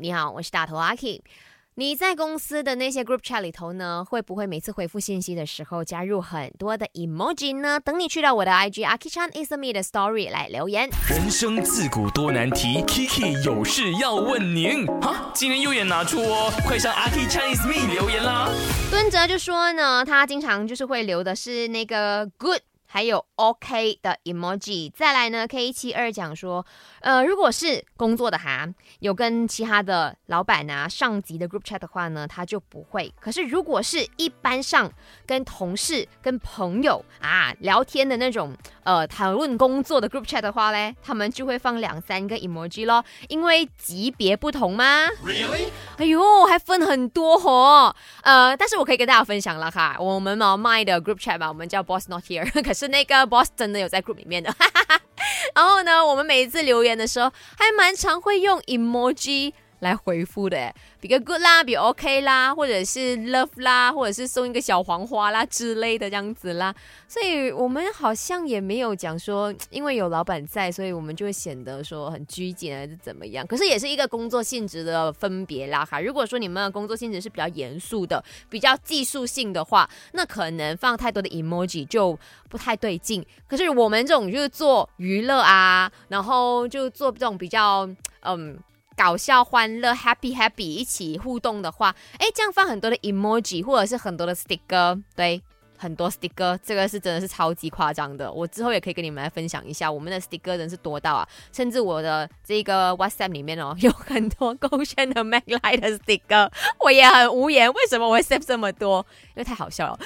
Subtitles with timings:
[0.00, 1.22] 你好，我是大头阿 K。
[1.74, 7.78] 你在公司的那些 group chat 里头呢，会不会每次回复信息的时候加入很多的 emoji 呢？
[7.78, 10.88] 等你去到我的 IG Aki Chan is me 的 story 来留言。
[11.10, 14.86] 人生自古多难题，Kiki 有事要问您。
[15.02, 18.48] 哈，今天右眼拿出哦，快上 Aki c h a n is me 留言啦。
[18.90, 22.60] 敦哲就说呢，他经常就是会留的是那个 good。
[22.92, 26.66] 还有 OK 的 emoji，再来呢，K 七二讲说，
[27.00, 28.68] 呃，如果是工作的哈，
[28.98, 33.10] 有跟其他的老板啊、上级的 group chat 的话呢，他就不会。
[33.18, 34.92] 可是如果是一般上
[35.24, 45.70] 跟同事、跟朋友啊聊天的那种，呃，讨论工作的 group chat 的话嘞，他们就会放两三个 emoji 咯，因为级别不同吗？Really？
[45.96, 47.96] 哎呦，还分很多哦。
[48.20, 52.81] 呃，但是我可以跟大家分享了哈，我们嘛卖的 group chat 吧，我们叫 boss not here， 可是。
[52.82, 54.52] 是那个 Boston 的有在 group 里面的，
[55.54, 59.52] 然后呢，我们每一次留言的时候，还蛮常会用 emoji。
[59.82, 66.72] 来回复的，比个 good 啦，比 OK 啦，或者是 love 啦，或者是送一个小黄花啦之类的这样子啦。
[67.08, 73.44] 所以我们好像也没有讲说，因为有老板在，所以我们就会显得说很拘谨还是怎么样。
[73.44, 76.00] 可是也是一个工作性质的分别啦哈。
[76.00, 82.16] 如果说你们的工作性质是比较严肃的、比较技术性的话，那可能放太多的 emoji 就
[82.48, 83.26] 不太对劲。
[83.48, 87.88] 可是我们这种就是做娱乐啊，然后就做这种比较
[88.20, 88.56] 嗯。
[89.02, 95.42] 搞笑、欢乐、happy happy 一起互动的话，哎，这样放很多的 emoji 或者是很多的 sticker，对，
[95.76, 98.32] 很多 sticker，这个是真的是超级夸张的。
[98.32, 109.04] 我之后也可以跟你们来分享一下，我们的 sticker 人是多到啊，甚至我的这个 WhatsApp 里面哦， 有很多勾选的 Mac 来的 sticker，我也很无言，为什么我会 save 这么多？
[109.34, 109.98] 因为太好笑了。